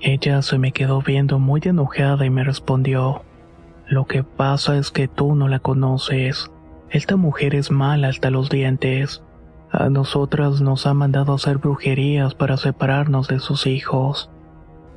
Ella 0.00 0.40
se 0.42 0.58
me 0.58 0.70
quedó 0.70 1.02
viendo 1.02 1.40
muy 1.40 1.60
enojada 1.64 2.24
y 2.24 2.30
me 2.30 2.44
respondió, 2.44 3.22
Lo 3.88 4.04
que 4.04 4.22
pasa 4.22 4.78
es 4.78 4.92
que 4.92 5.08
tú 5.08 5.34
no 5.34 5.48
la 5.48 5.58
conoces. 5.58 6.48
Esta 6.88 7.16
mujer 7.16 7.56
es 7.56 7.72
mala 7.72 8.06
hasta 8.08 8.30
los 8.30 8.48
dientes. 8.48 9.24
A 9.72 9.90
nosotras 9.90 10.60
nos 10.60 10.86
ha 10.86 10.94
mandado 10.94 11.34
hacer 11.34 11.58
brujerías 11.58 12.36
para 12.36 12.56
separarnos 12.56 13.26
de 13.26 13.40
sus 13.40 13.66
hijos. 13.66 14.30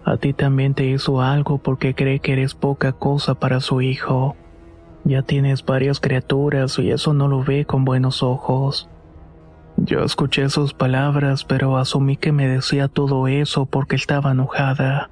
A 0.06 0.18
ti 0.18 0.34
también 0.34 0.76
te 0.76 0.86
hizo 0.86 1.22
algo 1.22 1.58
porque 1.58 1.96
cree 1.96 2.20
que 2.20 2.34
eres 2.34 2.54
poca 2.54 2.92
cosa 2.92 3.34
para 3.34 3.62
su 3.62 3.82
hijo. 3.82 4.36
Ya 5.04 5.22
tienes 5.22 5.66
varias 5.66 6.00
criaturas 6.00 6.78
y 6.80 6.92
eso 6.92 7.14
no 7.14 7.28
lo 7.28 7.44
ve 7.44 7.66
con 7.66 7.86
buenos 7.86 8.22
ojos. 8.22 8.90
Yo 9.78 10.04
escuché 10.04 10.50
sus 10.50 10.74
palabras, 10.74 11.46
pero 11.46 11.78
asumí 11.78 12.18
que 12.18 12.32
me 12.32 12.48
decía 12.48 12.88
todo 12.90 13.28
eso 13.28 13.66
porque 13.66 13.96
estaba 13.96 14.32
enojada. 14.32 15.10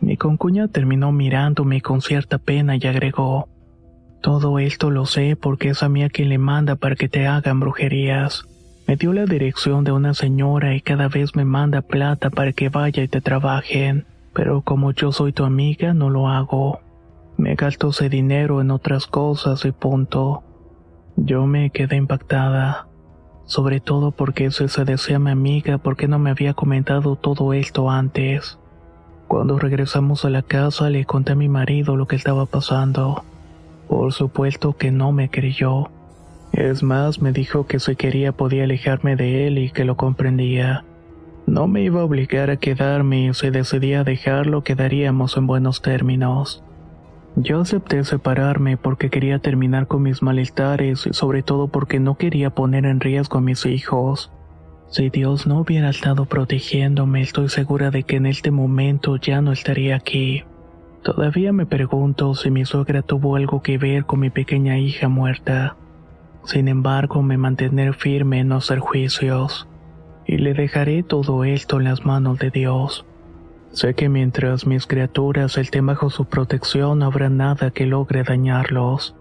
Mi 0.00 0.16
concuña 0.16 0.68
terminó 0.68 1.10
mirándome 1.10 1.80
con 1.80 2.00
cierta 2.00 2.38
pena 2.38 2.76
y 2.76 2.86
agregó, 2.86 3.48
Todo 4.20 4.58
esto 4.58 4.90
lo 4.90 5.06
sé 5.06 5.36
porque 5.36 5.70
es 5.70 5.82
a 5.82 5.88
mí 5.88 6.02
a 6.02 6.10
quien 6.10 6.28
le 6.28 6.38
manda 6.38 6.76
para 6.76 6.96
que 6.96 7.08
te 7.08 7.26
hagan 7.26 7.60
brujerías. 7.60 8.44
Me 8.86 8.96
dio 8.96 9.12
la 9.12 9.26
dirección 9.26 9.84
de 9.84 9.92
una 9.92 10.14
señora 10.14 10.74
y 10.74 10.80
cada 10.80 11.08
vez 11.08 11.36
me 11.36 11.44
manda 11.44 11.82
plata 11.82 12.30
para 12.30 12.52
que 12.52 12.68
vaya 12.68 13.02
y 13.02 13.08
te 13.08 13.20
trabajen, 13.20 14.06
pero 14.32 14.62
como 14.62 14.92
yo 14.92 15.12
soy 15.12 15.32
tu 15.32 15.44
amiga 15.44 15.92
no 15.92 16.08
lo 16.08 16.28
hago. 16.28 16.80
Me 17.38 17.54
gasto 17.54 17.90
ese 17.90 18.08
dinero 18.08 18.60
en 18.60 18.72
otras 18.72 19.06
cosas 19.06 19.64
y 19.64 19.70
punto. 19.70 20.42
Yo 21.14 21.46
me 21.46 21.70
quedé 21.70 21.94
impactada, 21.94 22.88
sobre 23.44 23.78
todo 23.78 24.10
porque 24.10 24.50
si 24.50 24.66
se 24.66 24.84
decía 24.84 25.20
mi 25.20 25.30
amiga 25.30 25.78
por 25.78 25.96
qué 25.96 26.08
no 26.08 26.18
me 26.18 26.30
había 26.30 26.54
comentado 26.54 27.14
todo 27.14 27.52
esto 27.52 27.90
antes. 27.90 28.58
Cuando 29.28 29.56
regresamos 29.56 30.24
a 30.24 30.30
la 30.30 30.42
casa 30.42 30.90
le 30.90 31.04
conté 31.04 31.32
a 31.32 31.36
mi 31.36 31.48
marido 31.48 31.94
lo 31.94 32.08
que 32.08 32.16
estaba 32.16 32.44
pasando. 32.44 33.22
Por 33.86 34.12
supuesto 34.12 34.76
que 34.76 34.90
no 34.90 35.12
me 35.12 35.30
creyó. 35.30 35.90
Es 36.52 36.82
más, 36.82 37.22
me 37.22 37.30
dijo 37.30 37.66
que 37.66 37.78
si 37.78 37.94
quería 37.94 38.32
podía 38.32 38.64
alejarme 38.64 39.14
de 39.14 39.46
él 39.46 39.58
y 39.58 39.70
que 39.70 39.84
lo 39.84 39.96
comprendía. 39.96 40.84
No 41.46 41.68
me 41.68 41.82
iba 41.82 42.00
a 42.00 42.04
obligar 42.04 42.50
a 42.50 42.56
quedarme 42.56 43.26
y 43.26 43.34
si 43.34 43.50
decidía 43.50 44.02
dejarlo 44.02 44.64
quedaríamos 44.64 45.36
en 45.36 45.46
buenos 45.46 45.82
términos. 45.82 46.64
Yo 47.40 47.60
acepté 47.60 48.02
separarme 48.02 48.76
porque 48.76 49.10
quería 49.10 49.38
terminar 49.38 49.86
con 49.86 50.02
mis 50.02 50.22
malestares 50.22 51.06
y 51.06 51.12
sobre 51.12 51.44
todo 51.44 51.68
porque 51.68 52.00
no 52.00 52.16
quería 52.16 52.50
poner 52.50 52.84
en 52.84 52.98
riesgo 52.98 53.38
a 53.38 53.40
mis 53.40 53.64
hijos. 53.64 54.32
Si 54.90 55.08
Dios 55.08 55.46
no 55.46 55.60
hubiera 55.60 55.90
estado 55.90 56.24
protegiéndome, 56.24 57.20
estoy 57.20 57.48
segura 57.48 57.92
de 57.92 58.02
que 58.02 58.16
en 58.16 58.26
este 58.26 58.50
momento 58.50 59.16
ya 59.16 59.40
no 59.40 59.52
estaría 59.52 59.94
aquí. 59.94 60.42
Todavía 61.04 61.52
me 61.52 61.64
pregunto 61.64 62.34
si 62.34 62.50
mi 62.50 62.64
suegra 62.64 63.02
tuvo 63.02 63.36
algo 63.36 63.62
que 63.62 63.78
ver 63.78 64.04
con 64.04 64.18
mi 64.18 64.30
pequeña 64.30 64.76
hija 64.78 65.08
muerta. 65.08 65.76
Sin 66.42 66.66
embargo, 66.66 67.22
me 67.22 67.38
mantendré 67.38 67.92
firme 67.92 68.40
en 68.40 68.48
no 68.48 68.56
hacer 68.56 68.80
juicios, 68.80 69.68
y 70.26 70.38
le 70.38 70.54
dejaré 70.54 71.04
todo 71.04 71.44
esto 71.44 71.78
en 71.78 71.84
las 71.84 72.04
manos 72.04 72.40
de 72.40 72.50
Dios. 72.50 73.06
Sé 73.72 73.94
que 73.94 74.08
mientras 74.08 74.66
mis 74.66 74.86
criaturas 74.86 75.58
estén 75.58 75.86
bajo 75.86 76.10
su 76.10 76.24
protección 76.24 77.00
no 77.00 77.06
habrá 77.06 77.28
nada 77.28 77.70
que 77.70 77.86
logre 77.86 78.22
dañarlos. 78.22 79.14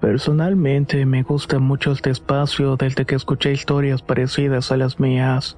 Personalmente 0.00 1.06
me 1.06 1.22
gusta 1.22 1.58
mucho 1.58 1.92
este 1.92 2.10
espacio 2.10 2.76
desde 2.76 3.04
que 3.04 3.14
escuché 3.14 3.52
historias 3.52 4.02
parecidas 4.02 4.72
a 4.72 4.76
las 4.76 4.98
mías. 4.98 5.56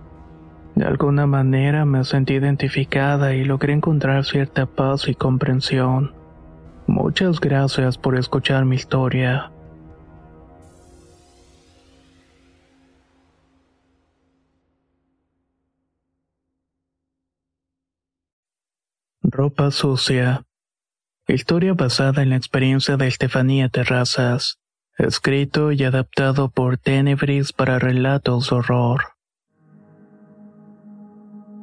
De 0.74 0.84
alguna 0.84 1.26
manera 1.26 1.84
me 1.84 2.04
sentí 2.04 2.34
identificada 2.34 3.34
y 3.34 3.44
logré 3.44 3.72
encontrar 3.72 4.24
cierta 4.24 4.66
paz 4.66 5.08
y 5.08 5.14
comprensión. 5.14 6.12
Muchas 6.86 7.40
gracias 7.40 7.96
por 7.96 8.18
escuchar 8.18 8.64
mi 8.64 8.76
historia. 8.76 9.53
Ropa 19.36 19.72
sucia. 19.72 20.44
Historia 21.26 21.74
basada 21.74 22.22
en 22.22 22.30
la 22.30 22.36
experiencia 22.36 22.96
de 22.96 23.08
Estefanía 23.08 23.68
Terrazas. 23.68 24.60
Escrito 24.96 25.72
y 25.72 25.82
adaptado 25.82 26.50
por 26.50 26.78
Tenebris 26.78 27.52
para 27.52 27.80
relatos 27.80 28.48
de 28.48 28.54
horror. 28.54 29.00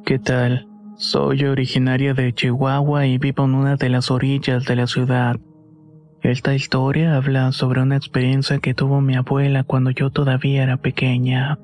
¿Qué 0.04 0.18
tal? 0.18 0.68
Soy 0.98 1.46
originaria 1.46 2.12
de 2.12 2.34
Chihuahua 2.34 3.06
y 3.06 3.16
vivo 3.16 3.46
en 3.46 3.54
una 3.54 3.76
de 3.76 3.88
las 3.88 4.10
orillas 4.10 4.66
de 4.66 4.76
la 4.76 4.86
ciudad. 4.86 5.36
Esta 6.20 6.54
historia 6.54 7.16
habla 7.16 7.52
sobre 7.52 7.80
una 7.80 7.96
experiencia 7.96 8.58
que 8.58 8.74
tuvo 8.74 9.00
mi 9.00 9.16
abuela 9.16 9.64
cuando 9.64 9.92
yo 9.92 10.10
todavía 10.10 10.62
era 10.62 10.76
pequeña. 10.76 11.58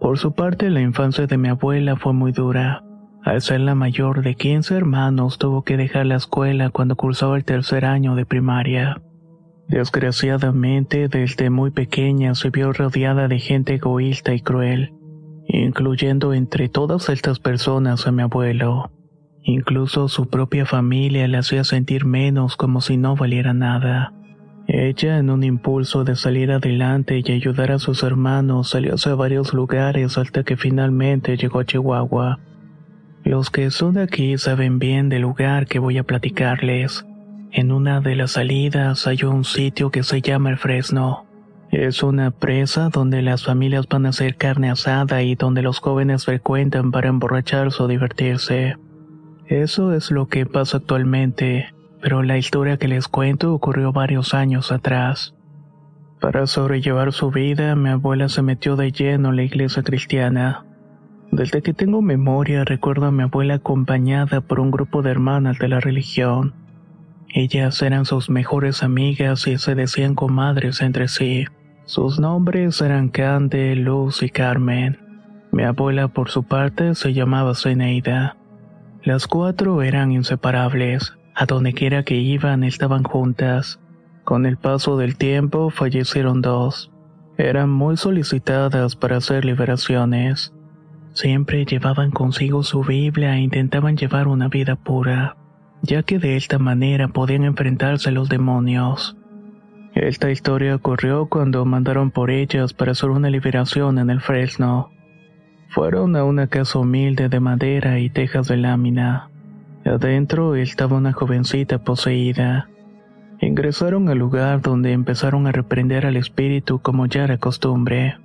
Por 0.00 0.16
su 0.16 0.32
parte, 0.32 0.70
la 0.70 0.80
infancia 0.80 1.26
de 1.26 1.38
mi 1.38 1.48
abuela 1.48 1.96
fue 1.96 2.12
muy 2.12 2.30
dura. 2.30 2.84
Al 3.22 3.42
ser 3.42 3.60
la 3.60 3.74
mayor 3.74 4.22
de 4.22 4.34
15 4.34 4.74
hermanos, 4.74 5.36
tuvo 5.36 5.62
que 5.62 5.76
dejar 5.76 6.06
la 6.06 6.16
escuela 6.16 6.70
cuando 6.70 6.96
cursaba 6.96 7.36
el 7.36 7.44
tercer 7.44 7.84
año 7.84 8.14
de 8.14 8.24
primaria. 8.24 9.02
Desgraciadamente, 9.68 11.08
desde 11.08 11.50
muy 11.50 11.70
pequeña 11.70 12.34
se 12.34 12.50
vio 12.50 12.72
rodeada 12.72 13.28
de 13.28 13.38
gente 13.38 13.74
egoísta 13.74 14.32
y 14.32 14.40
cruel, 14.40 14.94
incluyendo 15.46 16.32
entre 16.32 16.68
todas 16.68 17.10
estas 17.10 17.38
personas 17.38 18.06
a 18.06 18.12
mi 18.12 18.22
abuelo. 18.22 18.90
Incluso 19.42 20.08
su 20.08 20.28
propia 20.28 20.64
familia 20.64 21.28
le 21.28 21.38
hacía 21.38 21.62
sentir 21.64 22.06
menos 22.06 22.56
como 22.56 22.80
si 22.80 22.96
no 22.96 23.16
valiera 23.16 23.52
nada. 23.52 24.14
Ella, 24.66 25.18
en 25.18 25.30
un 25.30 25.44
impulso 25.44 26.04
de 26.04 26.16
salir 26.16 26.52
adelante 26.52 27.22
y 27.24 27.32
ayudar 27.32 27.70
a 27.70 27.78
sus 27.78 28.02
hermanos, 28.02 28.70
salió 28.70 28.94
hacia 28.94 29.14
varios 29.14 29.52
lugares 29.52 30.16
hasta 30.16 30.42
que 30.42 30.56
finalmente 30.56 31.36
llegó 31.36 31.60
a 31.60 31.64
Chihuahua 31.64 32.40
los 33.24 33.50
que 33.50 33.70
son 33.70 33.94
de 33.94 34.02
aquí 34.02 34.38
saben 34.38 34.78
bien 34.78 35.08
del 35.08 35.22
lugar 35.22 35.66
que 35.66 35.78
voy 35.78 35.98
a 35.98 36.04
platicarles. 36.04 37.04
En 37.52 37.72
una 37.72 38.00
de 38.00 38.16
las 38.16 38.32
salidas 38.32 39.06
hay 39.06 39.24
un 39.24 39.44
sitio 39.44 39.90
que 39.90 40.02
se 40.02 40.22
llama 40.22 40.50
El 40.50 40.56
Fresno. 40.56 41.26
Es 41.70 42.02
una 42.02 42.30
presa 42.30 42.88
donde 42.88 43.22
las 43.22 43.44
familias 43.44 43.86
van 43.88 44.06
a 44.06 44.08
hacer 44.08 44.36
carne 44.36 44.70
asada 44.70 45.22
y 45.22 45.34
donde 45.34 45.62
los 45.62 45.78
jóvenes 45.78 46.24
frecuentan 46.24 46.90
para 46.90 47.08
emborracharse 47.08 47.82
o 47.82 47.88
divertirse. 47.88 48.76
Eso 49.46 49.92
es 49.92 50.10
lo 50.10 50.26
que 50.26 50.46
pasa 50.46 50.78
actualmente, 50.78 51.74
pero 52.00 52.22
la 52.22 52.38
historia 52.38 52.76
que 52.76 52.88
les 52.88 53.08
cuento 53.08 53.52
ocurrió 53.52 53.92
varios 53.92 54.32
años 54.32 54.72
atrás. 54.72 55.34
Para 56.20 56.46
sobrellevar 56.46 57.12
su 57.12 57.30
vida, 57.30 57.74
mi 57.76 57.90
abuela 57.90 58.28
se 58.28 58.42
metió 58.42 58.76
de 58.76 58.92
lleno 58.92 59.30
en 59.30 59.36
la 59.36 59.42
iglesia 59.42 59.82
cristiana. 59.82 60.64
Desde 61.32 61.62
que 61.62 61.72
tengo 61.72 62.02
memoria 62.02 62.64
recuerdo 62.64 63.06
a 63.06 63.12
mi 63.12 63.22
abuela 63.22 63.54
acompañada 63.54 64.40
por 64.40 64.58
un 64.58 64.70
grupo 64.70 65.02
de 65.02 65.10
hermanas 65.10 65.58
de 65.58 65.68
la 65.68 65.78
religión. 65.78 66.54
Ellas 67.32 67.80
eran 67.82 68.04
sus 68.04 68.28
mejores 68.28 68.82
amigas 68.82 69.46
y 69.46 69.56
se 69.58 69.76
decían 69.76 70.16
comadres 70.16 70.80
entre 70.80 71.06
sí. 71.06 71.46
Sus 71.84 72.18
nombres 72.18 72.80
eran 72.80 73.08
Cande, 73.08 73.76
Luz 73.76 74.22
y 74.22 74.30
Carmen. 74.30 74.98
Mi 75.52 75.62
abuela 75.62 76.08
por 76.08 76.30
su 76.30 76.42
parte 76.42 76.94
se 76.96 77.12
llamaba 77.12 77.54
Zeneida. 77.54 78.36
Las 79.02 79.26
cuatro 79.28 79.82
eran 79.82 80.12
inseparables. 80.12 81.14
A 81.34 81.46
donde 81.46 81.72
quiera 81.72 82.02
que 82.02 82.16
iban 82.16 82.64
estaban 82.64 83.04
juntas. 83.04 83.80
Con 84.24 84.46
el 84.46 84.56
paso 84.56 84.96
del 84.96 85.16
tiempo 85.16 85.70
fallecieron 85.70 86.42
dos. 86.42 86.90
Eran 87.38 87.70
muy 87.70 87.96
solicitadas 87.96 88.96
para 88.96 89.16
hacer 89.16 89.44
liberaciones. 89.44 90.52
Siempre 91.12 91.64
llevaban 91.64 92.10
consigo 92.10 92.62
su 92.62 92.82
Biblia 92.82 93.36
e 93.36 93.40
intentaban 93.40 93.96
llevar 93.96 94.28
una 94.28 94.48
vida 94.48 94.76
pura, 94.76 95.36
ya 95.82 96.02
que 96.02 96.18
de 96.18 96.36
esta 96.36 96.58
manera 96.58 97.08
podían 97.08 97.44
enfrentarse 97.44 98.10
a 98.10 98.12
los 98.12 98.28
demonios. 98.28 99.16
Esta 99.94 100.30
historia 100.30 100.76
ocurrió 100.76 101.26
cuando 101.26 101.64
mandaron 101.64 102.12
por 102.12 102.30
ellas 102.30 102.72
para 102.72 102.92
hacer 102.92 103.10
una 103.10 103.28
liberación 103.28 103.98
en 103.98 104.08
el 104.10 104.20
Fresno. 104.20 104.90
Fueron 105.68 106.14
a 106.14 106.24
una 106.24 106.46
casa 106.46 106.78
humilde 106.78 107.28
de 107.28 107.40
madera 107.40 107.98
y 107.98 108.08
tejas 108.08 108.46
de 108.48 108.56
lámina. 108.56 109.30
Adentro 109.84 110.54
estaba 110.54 110.96
una 110.96 111.12
jovencita 111.12 111.78
poseída. 111.78 112.68
Ingresaron 113.40 114.08
al 114.08 114.18
lugar 114.18 114.60
donde 114.60 114.92
empezaron 114.92 115.46
a 115.46 115.52
reprender 115.52 116.06
al 116.06 116.16
espíritu 116.16 116.80
como 116.80 117.06
ya 117.06 117.24
era 117.24 117.38
costumbre. 117.38 118.16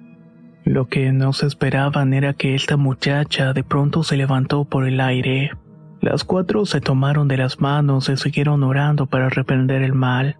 Lo 0.65 0.87
que 0.87 1.11
no 1.11 1.31
se 1.31 1.45
esperaban 1.45 2.11
era 2.15 2.33
que 2.33 2.55
esta 2.55 2.75
muchacha 2.75 3.53
de 3.53 3.63
pronto 3.63 4.01
se 4.01 4.17
levantó 4.17 4.65
por 4.65 4.87
el 4.87 4.99
aire. 4.99 5.51
Las 6.01 6.23
cuatro 6.23 6.65
se 6.65 6.81
tomaron 6.81 7.27
de 7.27 7.37
las 7.37 7.61
manos 7.61 8.09
y 8.09 8.17
siguieron 8.17 8.63
orando 8.63 9.05
para 9.05 9.29
reprender 9.29 9.83
el 9.83 9.93
mal. 9.93 10.37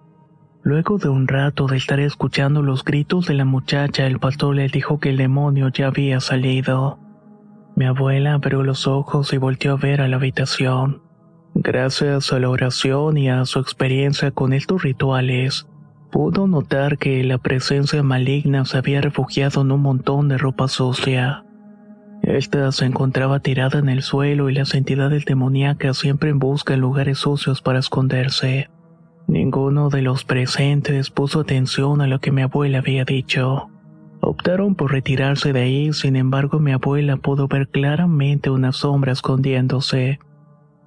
Luego 0.63 0.97
de 0.97 1.09
un 1.09 1.27
rato 1.27 1.67
de 1.67 1.77
estar 1.77 1.99
escuchando 1.99 2.63
los 2.63 2.83
gritos 2.83 3.27
de 3.27 3.35
la 3.35 3.45
muchacha, 3.45 4.07
el 4.07 4.17
pastor 4.17 4.55
le 4.55 4.67
dijo 4.67 4.99
que 4.99 5.11
el 5.11 5.17
demonio 5.17 5.69
ya 5.69 5.87
había 5.87 6.19
salido. 6.19 6.97
Mi 7.75 7.85
abuela 7.85 8.33
abrió 8.33 8.63
los 8.63 8.87
ojos 8.87 9.31
y 9.31 9.37
volteó 9.37 9.73
a 9.73 9.77
ver 9.77 10.01
a 10.01 10.07
la 10.07 10.15
habitación. 10.15 11.03
Gracias 11.53 12.33
a 12.33 12.39
la 12.39 12.49
oración 12.49 13.17
y 13.17 13.29
a 13.29 13.45
su 13.45 13.59
experiencia 13.59 14.31
con 14.31 14.53
estos 14.53 14.81
rituales, 14.81 15.67
Pudo 16.11 16.47
notar 16.47 16.97
que 16.97 17.23
la 17.23 17.37
presencia 17.37 18.01
maligna 18.03 18.65
se 18.65 18.77
había 18.77 19.01
refugiado 19.01 19.61
en 19.61 19.71
un 19.71 19.81
montón 19.81 20.27
de 20.29 20.37
ropa 20.37 20.67
sucia. 20.67 21.43
Esta 22.21 22.71
se 22.71 22.85
encontraba 22.85 23.39
tirada 23.39 23.79
en 23.79 23.89
el 23.89 24.01
suelo 24.01 24.49
y 24.49 24.53
las 24.53 24.73
entidades 24.73 25.25
demoníacas 25.25 25.97
siempre 25.97 26.29
en 26.29 26.39
busca 26.39 26.73
de 26.73 26.79
lugares 26.79 27.19
sucios 27.19 27.61
para 27.61 27.79
esconderse. 27.79 28.69
Ninguno 29.27 29.89
de 29.89 30.01
los 30.01 30.23
presentes 30.23 31.09
puso 31.09 31.41
atención 31.41 32.01
a 32.01 32.07
lo 32.07 32.19
que 32.19 32.31
mi 32.31 32.41
abuela 32.41 32.79
había 32.79 33.05
dicho. 33.05 33.69
Optaron 34.21 34.73
por 34.75 34.91
retirarse 34.91 35.53
de 35.53 35.61
ahí, 35.61 35.93
sin 35.93 36.15
embargo 36.15 36.59
mi 36.59 36.71
abuela 36.71 37.17
pudo 37.17 37.47
ver 37.47 37.67
claramente 37.67 38.49
una 38.49 38.71
sombra 38.71 39.11
escondiéndose. 39.11 40.19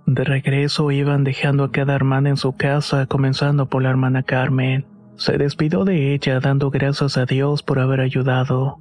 De 0.06 0.24
regreso 0.24 0.90
iban 0.90 1.22
dejando 1.22 1.64
a 1.64 1.70
cada 1.70 1.94
hermana 1.94 2.30
en 2.30 2.36
su 2.36 2.56
casa, 2.56 3.06
comenzando 3.06 3.66
por 3.66 3.82
la 3.82 3.90
hermana 3.90 4.22
Carmen. 4.22 4.86
Se 5.18 5.36
despidió 5.36 5.84
de 5.84 6.14
ella 6.14 6.38
dando 6.38 6.70
gracias 6.70 7.16
a 7.16 7.26
Dios 7.26 7.64
por 7.64 7.80
haber 7.80 8.00
ayudado. 8.00 8.78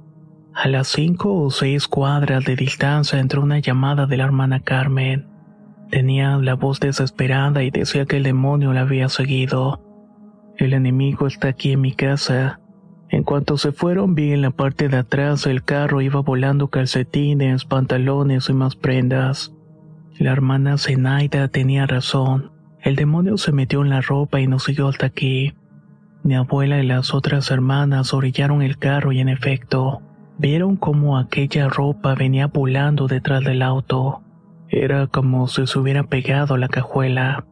A 0.54 0.68
las 0.68 0.86
cinco 0.86 1.34
o 1.34 1.50
seis 1.50 1.88
cuadras 1.88 2.44
de 2.44 2.54
distancia 2.54 3.18
entró 3.18 3.42
una 3.42 3.58
llamada 3.58 4.06
de 4.06 4.18
la 4.18 4.24
hermana 4.24 4.60
Carmen. 4.60 5.26
Tenía 5.90 6.36
la 6.36 6.54
voz 6.54 6.78
desesperada 6.78 7.64
y 7.64 7.72
decía 7.72 8.06
que 8.06 8.18
el 8.18 8.22
demonio 8.22 8.72
la 8.72 8.82
había 8.82 9.08
seguido. 9.08 9.82
El 10.56 10.74
enemigo 10.74 11.26
está 11.26 11.48
aquí 11.48 11.72
en 11.72 11.80
mi 11.80 11.92
casa. 11.92 12.60
En 13.08 13.24
cuanto 13.24 13.58
se 13.58 13.72
fueron 13.72 14.14
vi 14.14 14.32
en 14.32 14.42
la 14.42 14.52
parte 14.52 14.88
de 14.88 14.98
atrás 14.98 15.42
del 15.42 15.64
carro 15.64 16.02
iba 16.02 16.20
volando 16.20 16.68
calcetines, 16.68 17.64
pantalones 17.64 18.48
y 18.48 18.52
más 18.52 18.76
prendas. 18.76 19.52
La 20.20 20.30
hermana 20.30 20.78
Zenaida 20.78 21.48
tenía 21.48 21.84
razón. 21.86 22.52
El 22.80 22.94
demonio 22.94 23.38
se 23.38 23.50
metió 23.50 23.82
en 23.82 23.90
la 23.90 24.02
ropa 24.02 24.40
y 24.40 24.46
nos 24.46 24.62
siguió 24.62 24.86
hasta 24.86 25.06
aquí. 25.06 25.54
Mi 26.28 26.34
abuela 26.34 26.78
y 26.78 26.86
las 26.86 27.14
otras 27.14 27.50
hermanas 27.50 28.12
orillaron 28.12 28.60
el 28.60 28.76
carro 28.76 29.12
y 29.12 29.20
en 29.20 29.30
efecto, 29.30 30.02
vieron 30.36 30.76
como 30.76 31.16
aquella 31.16 31.70
ropa 31.70 32.14
venía 32.14 32.48
volando 32.48 33.06
detrás 33.06 33.42
del 33.42 33.62
auto. 33.62 34.20
Era 34.68 35.06
como 35.06 35.48
si 35.48 35.66
se 35.66 35.78
hubiera 35.78 36.02
pegado 36.02 36.52
a 36.52 36.58
la 36.58 36.68
cajuela. 36.68 37.46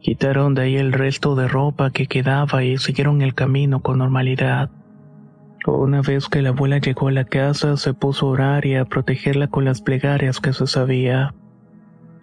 Quitaron 0.00 0.54
de 0.56 0.62
ahí 0.62 0.76
el 0.76 0.92
resto 0.92 1.36
de 1.36 1.46
ropa 1.46 1.92
que 1.92 2.08
quedaba 2.08 2.64
y 2.64 2.78
siguieron 2.78 3.22
el 3.22 3.32
camino 3.32 3.80
con 3.80 3.98
normalidad. 3.98 4.70
Una 5.64 6.02
vez 6.02 6.28
que 6.28 6.42
la 6.42 6.48
abuela 6.48 6.78
llegó 6.78 7.06
a 7.06 7.12
la 7.12 7.26
casa, 7.26 7.76
se 7.76 7.94
puso 7.94 8.26
a 8.26 8.30
orar 8.30 8.66
y 8.66 8.74
a 8.74 8.86
protegerla 8.86 9.46
con 9.46 9.64
las 9.64 9.82
plegarias 9.82 10.40
que 10.40 10.52
se 10.52 10.66
sabía. 10.66 11.32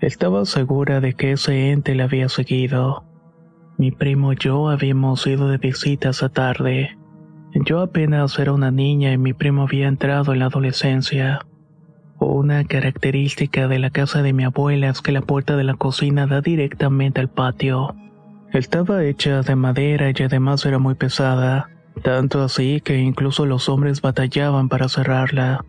Estaba 0.01 0.43
segura 0.43 0.99
de 0.99 1.13
que 1.13 1.31
ese 1.31 1.71
ente 1.71 1.95
la 1.95 2.03
había 2.03 2.27
seguido. 2.27 3.05
Mi 3.77 3.91
primo 3.91 4.33
y 4.33 4.37
yo 4.37 4.69
habíamos 4.69 5.25
ido 5.25 5.47
de 5.47 5.57
visita 5.57 6.09
esa 6.09 6.29
tarde. 6.29 6.97
Yo 7.53 7.81
apenas 7.81 8.37
era 8.39 8.53
una 8.53 8.71
niña 8.71 9.11
y 9.11 9.17
mi 9.17 9.33
primo 9.33 9.63
había 9.63 9.87
entrado 9.87 10.33
en 10.33 10.39
la 10.39 10.45
adolescencia. 10.45 11.45
Una 12.19 12.63
característica 12.63 13.67
de 13.67 13.79
la 13.79 13.89
casa 13.89 14.21
de 14.21 14.33
mi 14.33 14.43
abuela 14.43 14.89
es 14.89 15.01
que 15.01 15.11
la 15.11 15.21
puerta 15.21 15.57
de 15.57 15.63
la 15.63 15.73
cocina 15.73 16.25
da 16.27 16.41
directamente 16.41 17.19
al 17.19 17.29
patio. 17.29 17.95
Estaba 18.53 19.03
hecha 19.03 19.41
de 19.41 19.55
madera 19.55 20.11
y 20.11 20.23
además 20.23 20.65
era 20.65 20.77
muy 20.77 20.95
pesada, 20.95 21.69
tanto 22.03 22.43
así 22.43 22.81
que 22.81 22.99
incluso 22.99 23.45
los 23.45 23.67
hombres 23.69 24.01
batallaban 24.01 24.69
para 24.69 24.89
cerrarla. 24.89 25.65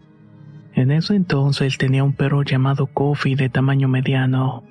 En 0.74 0.90
ese 0.90 1.16
entonces 1.16 1.78
tenía 1.78 2.04
un 2.04 2.12
perro 2.12 2.42
llamado 2.42 2.86
Coffee 2.86 3.36
de 3.36 3.48
tamaño 3.48 3.88
mediano, 3.88 4.64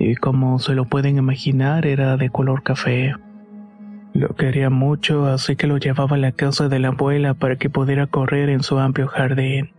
y 0.00 0.16
como 0.16 0.58
se 0.58 0.74
lo 0.74 0.86
pueden 0.86 1.18
imaginar 1.18 1.86
era 1.86 2.16
de 2.16 2.30
color 2.30 2.62
café. 2.62 3.14
Lo 4.14 4.34
quería 4.34 4.70
mucho, 4.70 5.26
así 5.26 5.56
que 5.56 5.66
lo 5.66 5.76
llevaba 5.76 6.16
a 6.16 6.18
la 6.18 6.32
casa 6.32 6.70
de 6.70 6.78
la 6.78 6.88
abuela 6.88 7.34
para 7.34 7.56
que 7.56 7.68
pudiera 7.68 8.06
correr 8.06 8.48
en 8.48 8.62
su 8.62 8.78
amplio 8.78 9.08
jardín. 9.08 9.72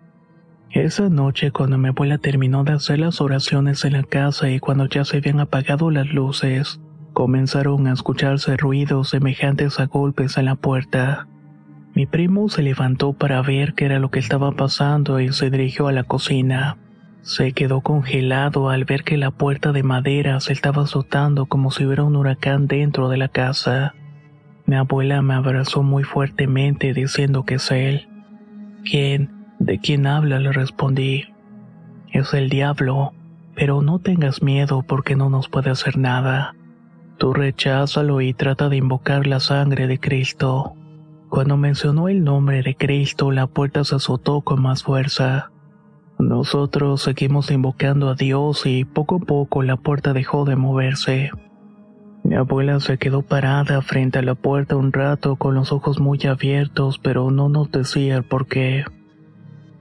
Esa 0.70 1.10
noche, 1.10 1.52
cuando 1.52 1.80
mi 1.80 1.90
abuela 1.90 2.20
terminó 2.20 2.64
de 2.64 2.74
hacer 2.74 3.00
las 3.00 3.20
oraciones 3.20 3.84
en 3.84 3.94
la 3.94 4.04
casa 4.04 4.50
y 4.52 4.60
cuando 4.60 4.86
ya 4.86 5.04
se 5.06 5.18
habían 5.18 5.40
apagado 5.40 5.90
las 5.90 6.08
luces, 6.14 6.80
comenzaron 7.14 7.88
a 7.88 7.94
escucharse 7.94 8.56
ruidos 8.58 9.10
semejantes 9.10 9.80
a 9.80 9.88
golpes 9.88 10.38
en 10.38 10.46
la 10.46 10.56
puerta. 10.56 11.28
Mi 11.96 12.06
primo 12.06 12.48
se 12.48 12.62
levantó 12.62 13.14
para 13.14 13.42
ver 13.42 13.74
qué 13.74 13.86
era 13.86 13.98
lo 13.98 14.12
que 14.12 14.20
estaba 14.20 14.52
pasando 14.52 15.20
y 15.20 15.34
se 15.34 15.50
dirigió 15.50 15.88
a 15.88 15.92
la 15.92 16.04
cocina. 16.04 16.78
Se 17.22 17.54
quedó 17.54 17.82
congelado 17.82 18.70
al 18.70 18.84
ver 18.84 19.04
que 19.04 19.16
la 19.18 19.30
puerta 19.30 19.72
de 19.72 19.84
madera 19.84 20.40
se 20.40 20.54
estaba 20.54 20.84
azotando 20.84 21.46
como 21.46 21.70
si 21.70 21.86
hubiera 21.86 22.04
un 22.04 22.16
huracán 22.16 22.68
dentro 22.68 23.10
de 23.10 23.18
la 23.18 23.28
casa. 23.28 23.94
Mi 24.66 24.76
abuela 24.76 25.22
me 25.22 25.36
abrazó 25.36 25.84
muy 25.84 26.04
fuertemente 26.04 26.94
diciendo 26.94 27.44
que 27.44 27.56
es 27.56 27.70
él. 27.72 28.08
¿Quién? 28.84 29.30
¿De 29.60 29.78
quién 29.78 30.08
habla? 30.08 30.40
le 30.40 30.52
respondí. 30.52 31.26
Es 32.12 32.34
el 32.34 32.50
diablo, 32.50 33.14
pero 33.56 33.84
no 33.84 34.00
tengas 34.00 34.42
miedo 34.42 34.82
porque 34.82 35.16
no 35.16 35.30
nos 35.30 35.48
puede 35.48 35.70
hacer 35.70 35.98
nada. 35.98 36.56
Tú 37.20 37.34
recházalo 37.34 38.22
y 38.22 38.34
trata 38.34 38.68
de 38.68 38.78
invocar 38.78 39.28
la 39.28 39.40
sangre 39.40 39.86
de 39.86 40.00
Cristo. 40.00 40.74
Cuando 41.30 41.56
mencionó 41.56 42.10
el 42.10 42.24
nombre 42.24 42.64
de 42.64 42.76
Cristo, 42.76 43.30
la 43.30 43.46
puerta 43.46 43.84
se 43.84 43.96
azotó 43.96 44.42
con 44.42 44.62
más 44.62 44.82
fuerza. 44.82 45.52
Nosotros 46.22 47.02
seguimos 47.02 47.50
invocando 47.50 48.10
a 48.10 48.14
Dios 48.14 48.68
y 48.68 48.86
poco 48.86 49.16
a 49.16 49.20
poco 49.26 49.64
la 49.64 49.76
puerta 49.76 50.14
dejó 50.14 50.46
de 50.46 50.56
moverse. 50.56 51.32
Mi 52.24 52.36
abuela 52.36 52.80
se 52.80 53.00
quedó 53.00 53.24
parada 53.24 53.82
frente 53.82 54.20
a 54.20 54.22
la 54.22 54.36
puerta 54.36 54.76
un 54.76 54.94
rato 54.94 55.36
con 55.36 55.56
los 55.56 55.72
ojos 55.72 56.00
muy 56.00 56.20
abiertos, 56.28 57.00
pero 57.00 57.32
no 57.32 57.50
nos 57.50 57.72
decía 57.72 58.18
el 58.18 58.24
por 58.24 58.46
qué. 58.46 58.86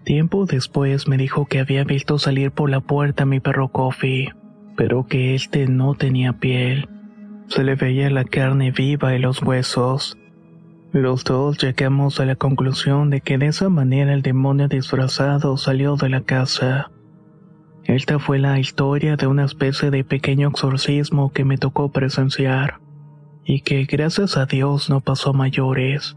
Tiempo 0.05 0.47
después 0.47 1.07
me 1.07 1.19
dijo 1.19 1.45
que 1.45 1.61
había 1.61 1.85
visto 1.85 2.19
salir 2.19 2.53
por 2.53 2.71
la 2.71 2.81
puerta 2.81 3.25
a 3.25 3.27
mi 3.27 3.41
perro 3.41 3.69
Coffee, 3.69 4.33
pero 4.77 5.07
que 5.07 5.35
este 5.35 5.67
no 5.67 5.95
tenía 5.95 6.33
piel. 6.33 6.89
Se 7.49 7.65
le 7.65 7.75
veía 7.75 8.09
la 8.09 8.25
carne 8.25 8.71
viva 8.71 9.15
y 9.15 9.19
los 9.19 9.43
huesos. 9.43 10.17
Los 10.93 11.23
dos 11.23 11.57
llegamos 11.59 12.19
a 12.19 12.25
la 12.25 12.35
conclusión 12.35 13.11
de 13.11 13.21
que 13.21 13.39
de 13.39 13.47
esa 13.47 13.69
manera 13.69 14.13
el 14.13 14.23
demonio 14.23 14.67
disfrazado 14.67 15.57
salió 15.57 15.95
de 15.95 16.09
la 16.09 16.23
casa. 16.23 16.91
Esta 17.85 18.19
fue 18.19 18.41
la 18.41 18.59
historia 18.59 19.15
de 19.15 19.29
una 19.29 19.45
especie 19.45 19.93
de 19.93 20.03
pequeño 20.03 20.49
exorcismo 20.49 21.33
que 21.33 21.45
me 21.45 21.59
tocó 21.59 21.93
presenciar, 21.93 22.81
y 23.45 23.61
que 23.61 23.85
gracias 23.85 24.37
a 24.37 24.47
Dios 24.47 24.91
no 24.91 25.01
pasó 25.01 25.33
mayores. 25.33 26.17